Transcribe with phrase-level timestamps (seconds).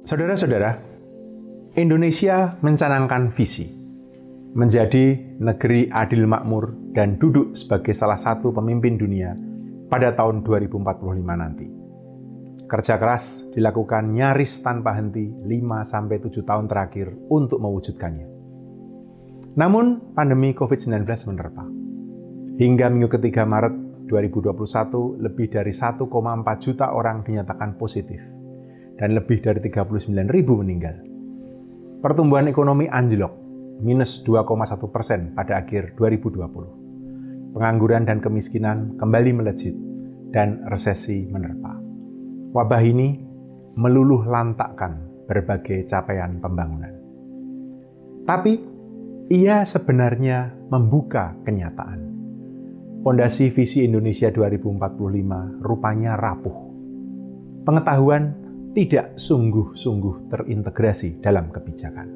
[0.00, 0.80] Saudara-saudara,
[1.76, 3.68] Indonesia mencanangkan visi
[4.56, 9.36] menjadi negeri adil makmur dan duduk sebagai salah satu pemimpin dunia
[9.92, 11.68] pada tahun 2045 nanti.
[12.64, 18.28] Kerja keras dilakukan nyaris tanpa henti 5-7 tahun terakhir untuk mewujudkannya.
[19.60, 21.64] Namun, pandemi COVID-19 menerpa.
[22.56, 26.08] Hingga minggu ketiga Maret 2021, lebih dari 1,4
[26.56, 28.39] juta orang dinyatakan positif
[29.00, 31.00] dan lebih dari 39 ribu meninggal.
[32.04, 33.32] Pertumbuhan ekonomi anjlok,
[33.80, 37.56] minus 2,1 persen pada akhir 2020.
[37.56, 39.72] Pengangguran dan kemiskinan kembali melejit
[40.30, 41.80] dan resesi menerpa.
[42.52, 43.16] Wabah ini
[43.80, 46.92] meluluh lantakkan berbagai capaian pembangunan.
[48.28, 48.52] Tapi
[49.32, 52.12] ia sebenarnya membuka kenyataan.
[53.00, 56.58] Pondasi visi Indonesia 2045 rupanya rapuh.
[57.64, 62.08] Pengetahuan tidak sungguh-sungguh terintegrasi dalam kebijakan.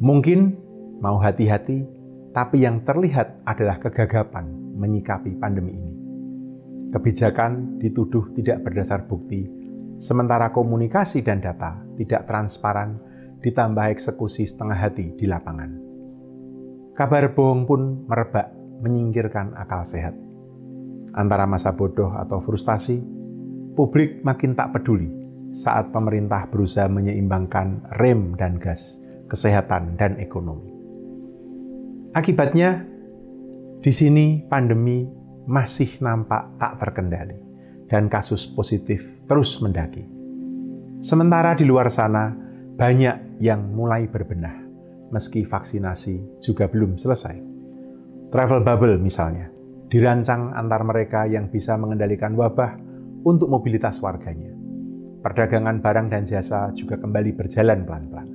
[0.00, 0.40] Mungkin
[1.04, 1.84] mau hati-hati,
[2.32, 5.92] tapi yang terlihat adalah kegagapan menyikapi pandemi ini.
[6.92, 9.44] Kebijakan dituduh tidak berdasar bukti,
[10.00, 12.96] sementara komunikasi dan data tidak transparan,
[13.44, 15.70] ditambah eksekusi setengah hati di lapangan.
[16.96, 20.16] Kabar bohong pun merebak menyingkirkan akal sehat.
[21.12, 23.21] Antara masa bodoh atau frustasi,
[23.72, 25.08] publik makin tak peduli
[25.52, 30.72] saat pemerintah berusaha menyeimbangkan rem dan gas, kesehatan dan ekonomi.
[32.12, 32.84] Akibatnya,
[33.80, 35.04] di sini pandemi
[35.48, 37.36] masih nampak tak terkendali
[37.88, 40.04] dan kasus positif terus mendaki.
[41.02, 42.30] Sementara di luar sana,
[42.78, 44.54] banyak yang mulai berbenah,
[45.10, 47.36] meski vaksinasi juga belum selesai.
[48.32, 49.50] Travel bubble misalnya,
[49.92, 52.91] dirancang antar mereka yang bisa mengendalikan wabah
[53.22, 54.50] untuk mobilitas warganya.
[55.22, 58.28] Perdagangan barang dan jasa juga kembali berjalan pelan-pelan.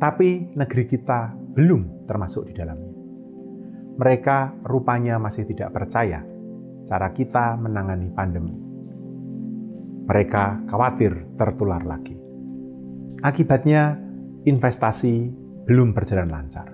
[0.00, 2.92] Tapi negeri kita belum termasuk di dalamnya.
[3.92, 6.24] Mereka rupanya masih tidak percaya
[6.88, 8.56] cara kita menangani pandemi.
[10.02, 12.16] Mereka khawatir tertular lagi.
[13.22, 13.94] Akibatnya,
[14.42, 15.30] investasi
[15.68, 16.68] belum berjalan lancar.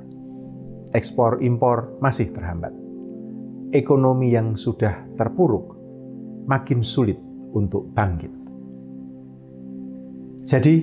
[0.96, 2.72] Ekspor impor masih terhambat.
[3.76, 5.78] Ekonomi yang sudah terpuruk
[6.48, 7.20] makin sulit
[7.53, 8.32] untuk bangkit.
[10.48, 10.75] Jadi,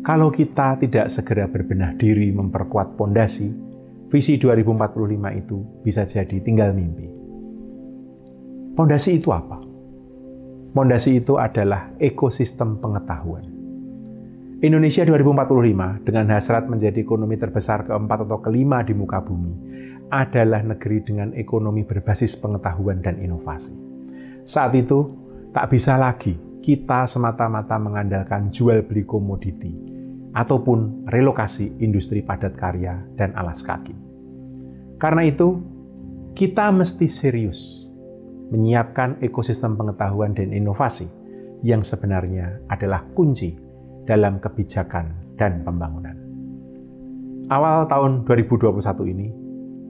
[0.00, 3.52] kalau kita tidak segera berbenah diri memperkuat pondasi,
[4.08, 7.06] visi 2045 itu bisa jadi tinggal mimpi.
[8.72, 9.60] Pondasi itu apa?
[10.72, 13.44] Pondasi itu adalah ekosistem pengetahuan.
[14.64, 19.52] Indonesia 2045 dengan hasrat menjadi ekonomi terbesar keempat atau kelima di muka bumi
[20.08, 23.91] adalah negeri dengan ekonomi berbasis pengetahuan dan inovasi.
[24.42, 25.06] Saat itu,
[25.54, 29.74] tak bisa lagi kita semata-mata mengandalkan jual beli komoditi
[30.32, 33.94] ataupun relokasi industri padat karya dan alas kaki.
[34.96, 35.58] Karena itu,
[36.32, 37.84] kita mesti serius
[38.54, 41.10] menyiapkan ekosistem pengetahuan dan inovasi
[41.66, 43.54] yang sebenarnya adalah kunci
[44.06, 46.16] dalam kebijakan dan pembangunan.
[47.50, 49.28] Awal tahun 2021 ini,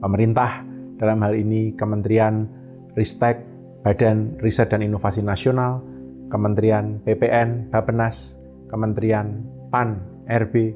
[0.01, 0.65] pemerintah
[0.99, 2.45] dalam hal ini Kementerian
[2.93, 3.52] Ristek
[3.83, 5.83] Badan Riset dan Inovasi Nasional,
[6.31, 8.39] Kementerian PPN, Bapenas,
[8.71, 10.71] Kementerian PAN, RB,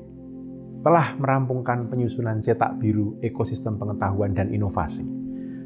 [0.83, 5.07] telah merampungkan penyusunan cetak biru ekosistem pengetahuan dan inovasi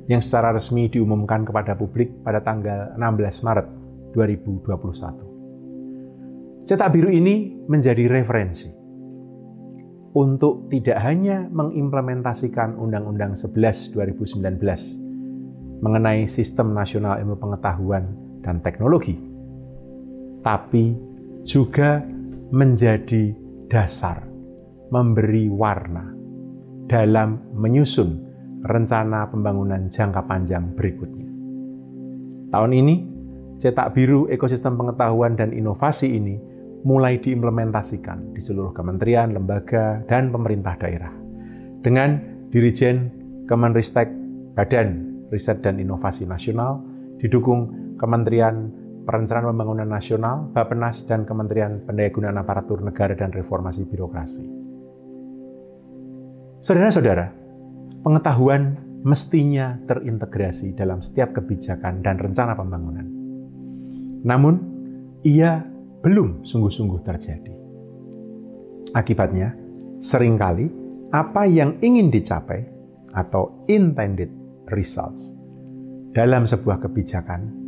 [0.07, 3.67] yang secara resmi diumumkan kepada publik pada tanggal 16 Maret
[4.15, 6.65] 2021.
[6.69, 8.69] Cetak biru ini menjadi referensi
[10.11, 15.10] untuk tidak hanya mengimplementasikan Undang-Undang 11 2019
[15.81, 18.05] mengenai Sistem Nasional Ilmu Pengetahuan
[18.45, 19.17] dan Teknologi,
[20.45, 20.93] tapi
[21.41, 22.01] juga
[22.53, 23.33] menjadi
[23.65, 24.21] dasar
[24.93, 26.13] memberi warna
[26.85, 28.09] dalam menyusun
[28.61, 31.29] rencana pembangunan jangka panjang berikutnya.
[32.51, 32.95] Tahun ini,
[33.57, 36.35] cetak biru ekosistem pengetahuan dan inovasi ini
[36.83, 41.13] mulai diimplementasikan di seluruh kementerian, lembaga, dan pemerintah daerah
[41.81, 42.19] dengan
[42.51, 43.09] Dirijen
[43.47, 44.11] Kemenristek
[44.53, 46.83] Badan Riset dan Inovasi Nasional,
[47.17, 48.69] didukung Kementerian
[49.01, 54.45] Perencanaan Pembangunan Nasional, Bappenas, dan Kementerian Pendayagunaan Aparatur Negara dan Reformasi Birokrasi.
[56.61, 57.33] Saudara-saudara,
[58.05, 63.07] pengetahuan mestinya terintegrasi dalam setiap kebijakan dan rencana pembangunan.
[64.21, 64.55] Namun,
[65.25, 65.65] ia
[66.05, 67.53] belum sungguh-sungguh terjadi.
[68.93, 69.57] Akibatnya,
[69.97, 70.69] sering kali
[71.09, 72.65] apa yang ingin dicapai
[73.13, 74.40] atau intended
[74.73, 75.31] results
[76.11, 77.61] dalam sebuah kebijakan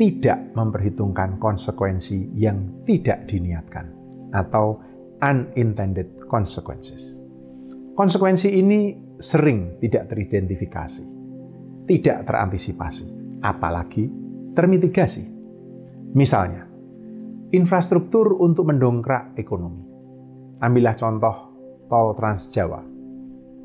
[0.00, 3.92] tidak memperhitungkan konsekuensi yang tidak diniatkan
[4.32, 4.80] atau
[5.20, 7.20] unintended consequences.
[7.92, 11.04] Konsekuensi ini sering tidak teridentifikasi,
[11.84, 13.06] tidak terantisipasi,
[13.44, 14.08] apalagi
[14.56, 15.28] termitigasi.
[16.16, 16.64] Misalnya,
[17.52, 19.84] infrastruktur untuk mendongkrak ekonomi.
[20.64, 21.36] Ambillah contoh
[21.92, 22.89] tol Trans Jawa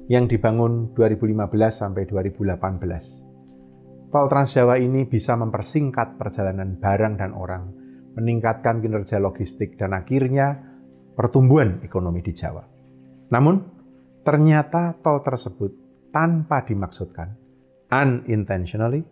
[0.06, 1.34] yang dibangun 2015
[1.74, 4.14] sampai 2018.
[4.14, 7.64] Tol Trans Jawa ini bisa mempersingkat perjalanan barang dan orang,
[8.16, 10.56] meningkatkan kinerja logistik dan akhirnya
[11.18, 12.64] pertumbuhan ekonomi di Jawa.
[13.34, 13.56] Namun,
[14.22, 15.74] ternyata tol tersebut
[16.14, 17.34] tanpa dimaksudkan,
[17.92, 19.04] unintentionally,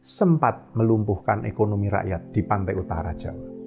[0.00, 3.58] sempat melumpuhkan ekonomi rakyat di pantai utara Jawa.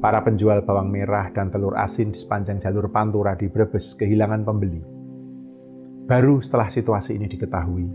[0.00, 4.99] Para penjual bawang merah dan telur asin di sepanjang jalur Pantura di Brebes kehilangan pembeli.
[6.06, 7.86] Baru setelah situasi ini diketahui,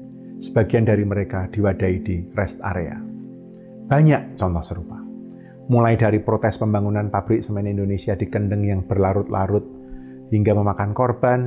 [0.42, 2.98] sebagian dari mereka diwadahi di rest area.
[3.86, 4.98] Banyak contoh serupa.
[5.66, 9.66] Mulai dari protes pembangunan pabrik semen Indonesia di Kendeng yang berlarut-larut,
[10.30, 11.42] hingga memakan korban,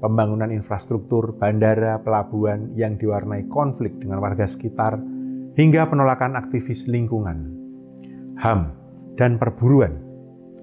[0.00, 4.98] pembangunan infrastruktur, bandara, pelabuhan yang diwarnai konflik dengan warga sekitar,
[5.54, 7.52] hingga penolakan aktivis lingkungan.
[8.40, 8.60] HAM
[9.20, 10.00] dan perburuan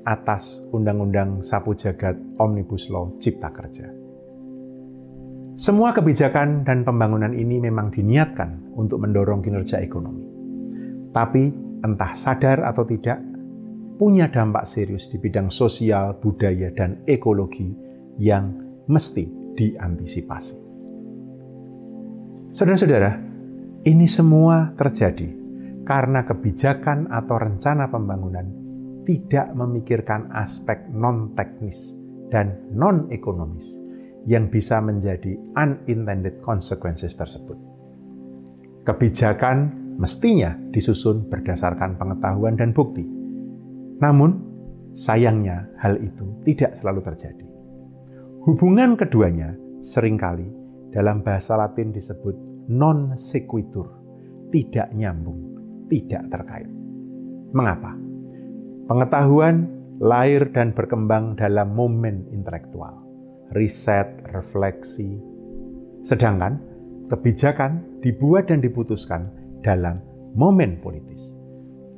[0.08, 4.07] atas Undang-Undang Sapu Jagat Omnibus Law Cipta Kerja.
[5.58, 10.22] Semua kebijakan dan pembangunan ini memang diniatkan untuk mendorong kinerja ekonomi.
[11.10, 11.50] Tapi
[11.82, 13.18] entah sadar atau tidak,
[13.98, 17.74] punya dampak serius di bidang sosial, budaya, dan ekologi
[18.22, 18.54] yang
[18.86, 20.62] mesti diantisipasi.
[22.54, 23.18] Saudara-saudara,
[23.82, 25.26] ini semua terjadi
[25.90, 28.46] karena kebijakan atau rencana pembangunan
[29.10, 31.98] tidak memikirkan aspek non-teknis
[32.30, 33.87] dan non-ekonomis
[34.28, 37.56] yang bisa menjadi unintended consequences tersebut.
[38.84, 43.04] Kebijakan mestinya disusun berdasarkan pengetahuan dan bukti.
[44.04, 44.46] Namun,
[44.94, 47.48] sayangnya hal itu tidak selalu terjadi.
[48.44, 50.48] Hubungan keduanya sering kali
[50.92, 53.88] dalam bahasa Latin disebut non sequitur,
[54.52, 55.58] tidak nyambung
[55.88, 56.70] tidak terkait.
[57.56, 57.96] Mengapa?
[58.88, 59.68] Pengetahuan
[60.00, 63.04] lahir dan berkembang dalam momen intelektual,
[63.54, 65.20] riset, refleksi.
[66.04, 66.60] Sedangkan
[67.08, 69.32] kebijakan dibuat dan diputuskan
[69.64, 70.00] dalam
[70.36, 71.36] momen politis,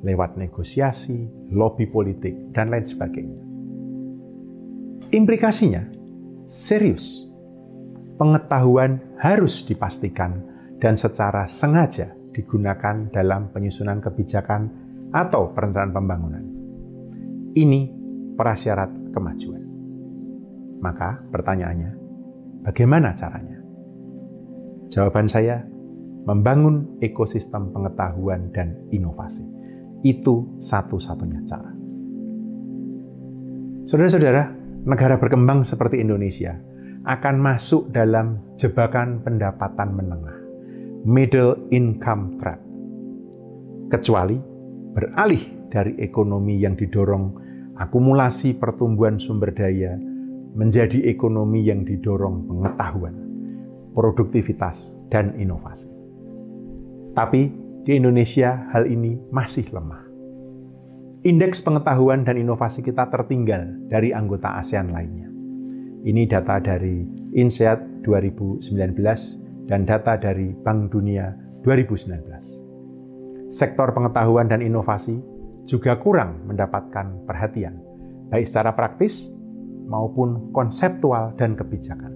[0.05, 3.41] lewat negosiasi, lobby politik, dan lain sebagainya.
[5.09, 5.83] Implikasinya
[6.45, 7.25] serius.
[8.19, 10.43] Pengetahuan harus dipastikan
[10.83, 14.67] dan secara sengaja digunakan dalam penyusunan kebijakan
[15.15, 16.43] atau perencanaan pembangunan.
[17.55, 17.81] Ini
[18.35, 19.68] prasyarat kemajuan.
[20.79, 21.91] Maka pertanyaannya,
[22.63, 23.59] bagaimana caranya?
[24.87, 25.61] Jawaban saya,
[26.23, 29.43] membangun ekosistem pengetahuan dan inovasi.
[30.01, 31.71] Itu satu-satunya cara.
[33.89, 34.43] Saudara-saudara,
[34.87, 36.55] negara berkembang seperti Indonesia
[37.03, 40.37] akan masuk dalam jebakan pendapatan menengah
[41.07, 42.59] middle income trap.
[43.89, 44.37] Kecuali
[44.93, 47.25] beralih dari ekonomi yang didorong
[47.79, 49.95] akumulasi pertumbuhan sumber daya
[50.59, 53.15] menjadi ekonomi yang didorong pengetahuan,
[53.95, 55.87] produktivitas, dan inovasi.
[57.15, 57.47] Tapi
[57.87, 60.03] di Indonesia hal ini masih lemah.
[61.23, 65.31] Indeks pengetahuan dan inovasi kita tertinggal dari anggota ASEAN lainnya.
[66.03, 68.67] Ini data dari INSEAD 2019
[69.67, 71.31] dan data dari Bank Dunia
[71.63, 73.51] 2019.
[73.51, 75.19] Sektor pengetahuan dan inovasi
[75.67, 77.79] juga kurang mendapatkan perhatian,
[78.31, 79.38] baik secara praktis
[79.89, 82.13] maupun konseptual dan kebijakan,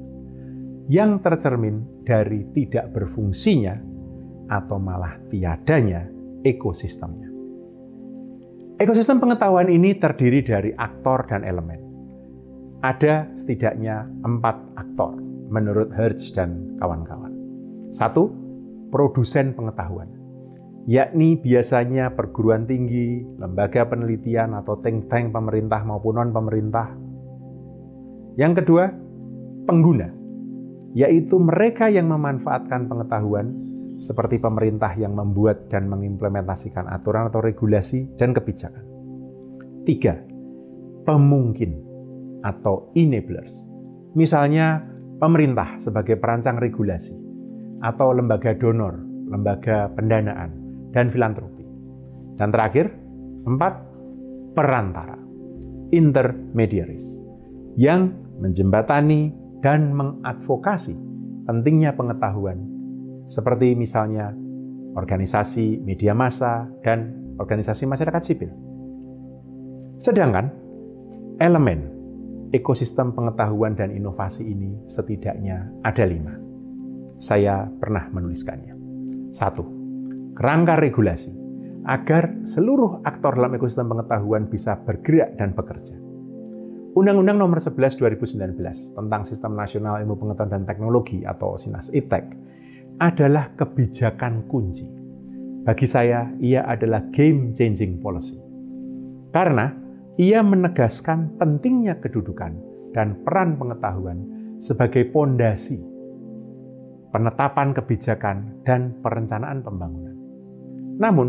[0.88, 3.76] yang tercermin dari tidak berfungsinya
[4.54, 6.06] atau malah tiadanya
[6.46, 7.34] ekosistemnya.
[8.78, 11.82] Ekosistem pengetahuan ini terdiri dari aktor dan elemen.
[12.84, 15.16] Ada setidaknya empat aktor
[15.48, 17.32] menurut Hertz dan kawan-kawan.
[17.96, 18.28] Satu,
[18.92, 20.10] produsen pengetahuan,
[20.90, 27.03] yakni biasanya perguruan tinggi, lembaga penelitian atau think tank pemerintah maupun non-pemerintah.
[28.34, 28.90] Yang kedua,
[29.70, 30.10] pengguna,
[30.98, 33.54] yaitu mereka yang memanfaatkan pengetahuan
[34.02, 38.84] seperti pemerintah yang membuat dan mengimplementasikan aturan atau regulasi dan kebijakan.
[39.86, 40.18] Tiga,
[41.06, 41.78] pemungkin
[42.42, 43.54] atau enablers.
[44.18, 44.82] Misalnya
[45.22, 47.16] pemerintah sebagai perancang regulasi
[47.84, 49.00] atau lembaga donor,
[49.30, 50.52] lembaga pendanaan,
[50.96, 51.66] dan filantropi.
[52.40, 52.90] Dan terakhir,
[53.46, 53.74] empat,
[54.58, 55.18] perantara,
[55.94, 57.20] intermediaries,
[57.78, 60.96] yang menjembatani dan mengadvokasi
[61.46, 62.60] pentingnya pengetahuan
[63.28, 64.32] seperti misalnya
[64.94, 68.52] organisasi media massa dan organisasi masyarakat sipil.
[69.98, 70.52] Sedangkan
[71.42, 71.90] elemen
[72.54, 76.38] ekosistem pengetahuan dan inovasi ini setidaknya ada lima.
[77.18, 78.76] Saya pernah menuliskannya.
[79.34, 79.66] Satu,
[80.38, 81.34] kerangka regulasi
[81.84, 86.03] agar seluruh aktor dalam ekosistem pengetahuan bisa bergerak dan bekerja.
[86.94, 88.54] Undang-Undang Nomor 11 2019
[88.94, 92.26] tentang Sistem Nasional Ilmu Pengetahuan dan Teknologi atau SINAS IPTEK
[93.02, 94.86] adalah kebijakan kunci.
[95.66, 98.38] Bagi saya, ia adalah game changing policy.
[99.34, 99.74] Karena
[100.22, 102.54] ia menegaskan pentingnya kedudukan
[102.94, 104.22] dan peran pengetahuan
[104.62, 105.82] sebagai pondasi
[107.10, 110.14] penetapan kebijakan dan perencanaan pembangunan.
[111.02, 111.28] Namun,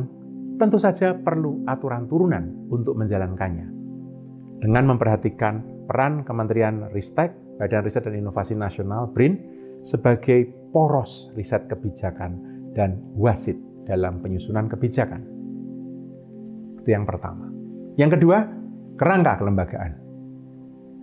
[0.60, 3.73] tentu saja perlu aturan turunan untuk menjalankannya.
[4.60, 9.38] Dengan memperhatikan peran Kementerian Ristek, Badan Riset dan Inovasi Nasional BRIN
[9.84, 12.40] sebagai poros riset kebijakan
[12.74, 13.54] dan wasit
[13.86, 15.22] dalam penyusunan kebijakan.
[16.82, 17.46] Itu yang pertama.
[17.94, 18.38] Yang kedua,
[18.98, 19.92] kerangka kelembagaan.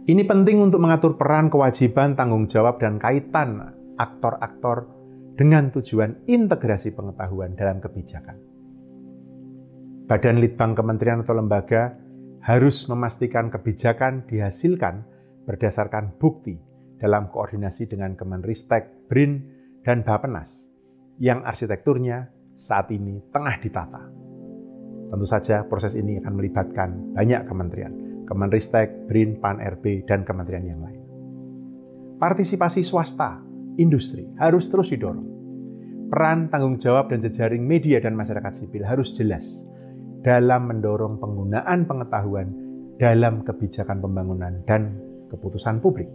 [0.02, 4.90] Ini penting untuk mengatur peran, kewajiban, tanggung jawab, dan kaitan aktor-aktor
[5.38, 8.36] dengan tujuan integrasi pengetahuan dalam kebijakan.
[10.10, 11.96] Badan Litbang Kementerian atau lembaga
[12.42, 15.06] harus memastikan kebijakan dihasilkan
[15.46, 16.58] berdasarkan bukti
[16.98, 19.42] dalam koordinasi dengan Kemenristek, BRIN,
[19.82, 20.70] dan Bapenas
[21.18, 24.04] yang arsitekturnya saat ini tengah ditata.
[25.12, 27.94] Tentu saja proses ini akan melibatkan banyak kementerian,
[28.30, 31.02] Kemenristek, BRIN, PAN-RB, dan kementerian yang lain.
[32.22, 33.42] Partisipasi swasta,
[33.82, 35.30] industri harus terus didorong.
[36.10, 39.66] Peran, tanggung jawab, dan jejaring media dan masyarakat sipil harus jelas
[40.22, 42.48] dalam mendorong penggunaan pengetahuan
[43.02, 44.94] dalam kebijakan pembangunan dan
[45.34, 46.08] keputusan publik.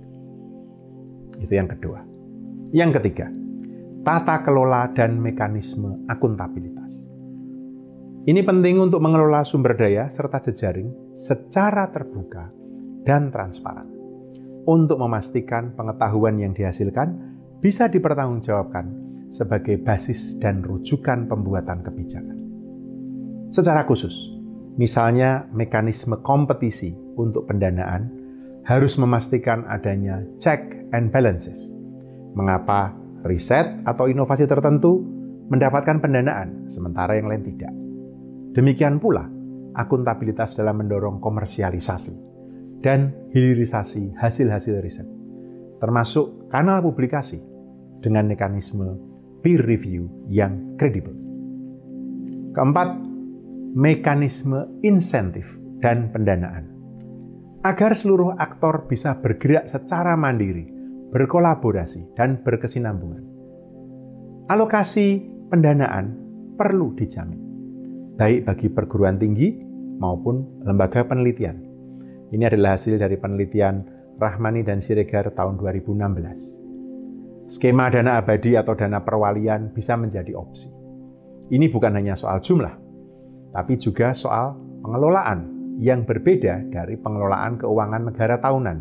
[1.42, 2.00] Itu yang kedua.
[2.70, 3.26] Yang ketiga,
[4.06, 7.06] tata kelola dan mekanisme akuntabilitas.
[8.26, 12.50] Ini penting untuk mengelola sumber daya serta jejaring secara terbuka
[13.06, 13.86] dan transparan
[14.66, 18.86] untuk memastikan pengetahuan yang dihasilkan bisa dipertanggungjawabkan
[19.30, 22.45] sebagai basis dan rujukan pembuatan kebijakan.
[23.56, 24.36] Secara khusus,
[24.76, 28.12] misalnya mekanisme kompetisi untuk pendanaan
[28.68, 30.60] harus memastikan adanya check
[30.92, 31.72] and balances.
[32.36, 32.92] Mengapa
[33.24, 35.00] riset atau inovasi tertentu
[35.48, 37.72] mendapatkan pendanaan, sementara yang lain tidak.
[38.52, 39.24] Demikian pula,
[39.72, 42.12] akuntabilitas dalam mendorong komersialisasi
[42.84, 45.08] dan hilirisasi hasil-hasil riset,
[45.80, 47.40] termasuk kanal publikasi
[48.04, 49.00] dengan mekanisme
[49.40, 51.16] peer review yang kredibel.
[52.52, 53.15] Keempat,
[53.76, 55.44] mekanisme insentif
[55.84, 56.72] dan pendanaan.
[57.60, 60.76] Agar seluruh aktor bisa bergerak secara mandiri
[61.16, 63.24] berkolaborasi, dan berkesinambungan.
[64.52, 66.12] Alokasi pendanaan
[66.60, 67.40] perlu dijamin,
[68.20, 69.56] baik bagi perguruan tinggi
[69.98, 71.56] maupun lembaga penelitian.
[72.30, 73.80] Ini adalah hasil dari penelitian
[74.20, 77.48] Rahmani dan Siregar tahun 2016.
[77.48, 80.66] Skema dana abadi atau dana perwalian bisa menjadi opsi.
[81.46, 82.74] Ini bukan hanya soal jumlah,
[83.56, 84.52] tapi juga soal
[84.84, 85.48] pengelolaan
[85.80, 88.78] yang berbeda dari pengelolaan keuangan negara tahunan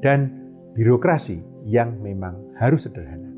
[0.00, 0.32] dan
[0.72, 3.28] birokrasi yang memang harus sederhana.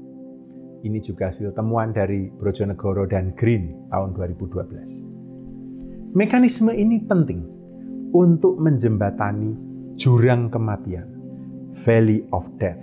[0.87, 6.15] Ini juga hasil temuan dari Brojonegoro dan Green tahun 2012.
[6.15, 7.43] Mekanisme ini penting
[8.15, 9.59] untuk menjembatani
[9.99, 11.11] jurang kematian,
[11.75, 12.79] valley of death,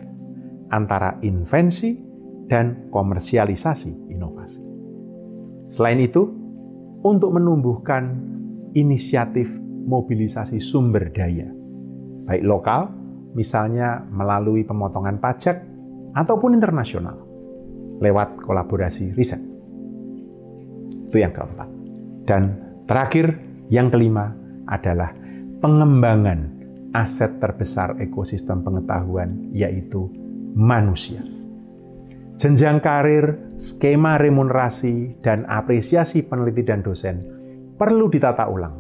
[0.76, 1.96] antara invensi
[2.52, 4.60] dan komersialisasi inovasi.
[5.72, 6.45] Selain itu,
[7.06, 8.18] untuk menumbuhkan
[8.74, 9.46] inisiatif
[9.86, 11.46] mobilisasi sumber daya,
[12.26, 12.90] baik lokal
[13.38, 15.62] misalnya melalui pemotongan pajak
[16.18, 17.22] ataupun internasional
[18.02, 19.40] lewat kolaborasi riset.
[21.12, 21.70] Itu yang keempat.
[22.26, 22.42] Dan
[22.90, 23.38] terakhir,
[23.70, 24.34] yang kelima
[24.66, 25.14] adalah
[25.62, 26.40] pengembangan
[26.98, 30.10] aset terbesar ekosistem pengetahuan, yaitu
[30.58, 31.22] manusia.
[32.36, 37.24] Jenjang karir, skema remunerasi, dan apresiasi peneliti dan dosen
[37.76, 38.76] perlu ditata ulang.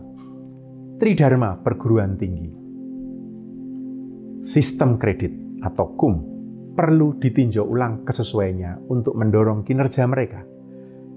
[0.95, 2.65] Tridharma perguruan tinggi
[4.45, 5.33] sistem kredit
[5.65, 6.15] atau KUM
[6.77, 10.45] perlu ditinjau ulang kesesuaiannya untuk mendorong kinerja mereka.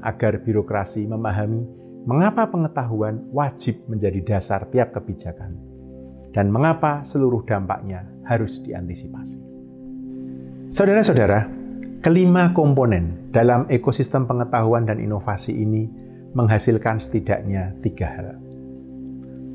[0.03, 1.63] agar birokrasi memahami
[2.07, 5.57] mengapa pengetahuan wajib menjadi dasar tiap kebijakan
[6.31, 9.39] dan mengapa seluruh dampaknya harus diantisipasi.
[10.67, 11.57] Saudara-saudara,
[11.97, 15.89] Kelima komponen dalam ekosistem pengetahuan dan inovasi ini
[16.37, 18.27] menghasilkan setidaknya tiga hal.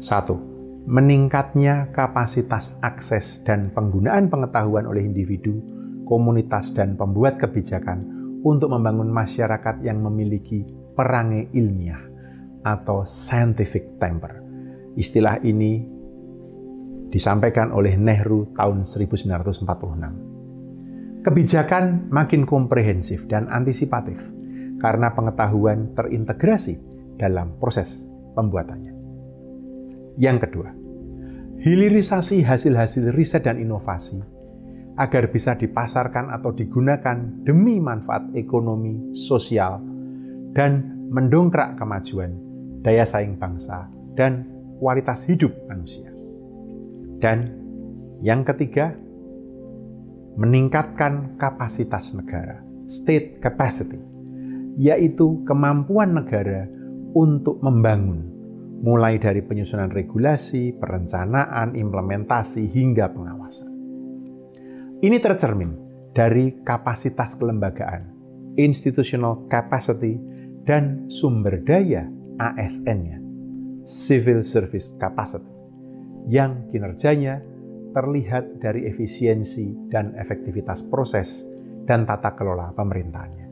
[0.02, 0.42] Satu,
[0.90, 5.62] meningkatnya kapasitas akses dan penggunaan pengetahuan oleh individu,
[6.02, 10.66] komunitas, dan pembuat kebijakan untuk membangun masyarakat yang memiliki
[10.98, 12.12] perangai ilmiah
[12.62, 14.42] atau scientific temper.
[14.94, 15.82] Istilah ini
[17.08, 21.22] disampaikan oleh Nehru tahun 1946.
[21.22, 24.18] Kebijakan makin komprehensif dan antisipatif
[24.82, 26.82] karena pengetahuan terintegrasi
[27.14, 28.02] dalam proses
[28.34, 28.90] pembuatannya.
[30.18, 30.74] Yang kedua,
[31.62, 34.18] hilirisasi hasil-hasil riset dan inovasi
[35.02, 39.82] agar bisa dipasarkan atau digunakan demi manfaat ekonomi, sosial,
[40.54, 42.30] dan mendongkrak kemajuan,
[42.86, 44.46] daya saing bangsa, dan
[44.78, 46.06] kualitas hidup manusia.
[47.18, 47.50] Dan
[48.22, 48.94] yang ketiga,
[50.38, 53.98] meningkatkan kapasitas negara, state capacity,
[54.78, 56.70] yaitu kemampuan negara
[57.10, 58.22] untuk membangun,
[58.86, 63.71] mulai dari penyusunan regulasi, perencanaan, implementasi, hingga pengawasan.
[65.02, 65.74] Ini tercermin
[66.14, 68.06] dari kapasitas kelembagaan,
[68.54, 70.14] institutional capacity,
[70.62, 72.06] dan sumber daya
[72.38, 73.18] ASN-nya,
[73.82, 75.50] civil service capacity,
[76.30, 77.42] yang kinerjanya
[77.90, 81.50] terlihat dari efisiensi dan efektivitas proses
[81.82, 83.46] dan tata kelola pemerintahannya.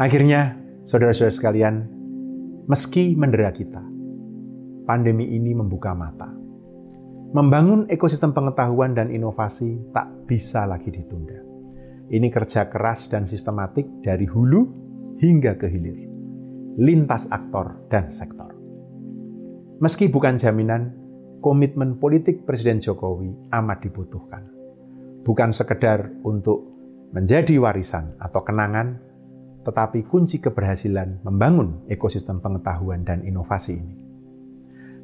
[0.00, 0.56] Akhirnya,
[0.88, 1.84] saudara-saudara sekalian,
[2.64, 3.84] meski mendera kita,
[4.88, 6.31] pandemi ini membuka mata.
[7.32, 11.40] Membangun ekosistem pengetahuan dan inovasi tak bisa lagi ditunda.
[12.12, 14.60] Ini kerja keras dan sistematik dari hulu
[15.16, 16.12] hingga ke hilir,
[16.76, 18.52] lintas aktor dan sektor.
[19.80, 20.92] Meski bukan jaminan
[21.40, 24.44] komitmen politik Presiden Jokowi amat dibutuhkan.
[25.24, 26.68] Bukan sekedar untuk
[27.16, 29.00] menjadi warisan atau kenangan,
[29.64, 33.96] tetapi kunci keberhasilan membangun ekosistem pengetahuan dan inovasi ini.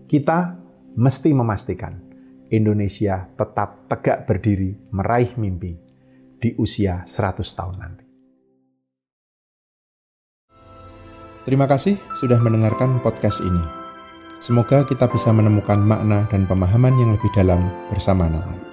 [0.05, 0.61] Kita
[0.93, 2.08] mesti memastikan
[2.49, 5.77] Indonesia tetap tegak berdiri meraih mimpi
[6.39, 8.05] di usia 100 tahun nanti.
[11.49, 13.65] Terima kasih sudah mendengarkan podcast ini.
[14.39, 18.68] Semoga kita bisa menemukan makna dan pemahaman yang lebih dalam bersama Natal.